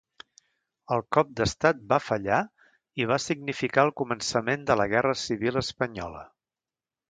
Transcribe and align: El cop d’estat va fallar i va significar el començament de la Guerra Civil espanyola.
El 0.95 1.03
cop 1.17 1.29
d’estat 1.39 1.83
va 1.91 1.99
fallar 2.05 2.39
i 3.03 3.09
va 3.13 3.21
significar 3.27 3.87
el 3.91 3.95
començament 4.03 4.67
de 4.71 4.81
la 4.83 4.91
Guerra 4.97 5.15
Civil 5.29 5.65
espanyola. 5.67 6.29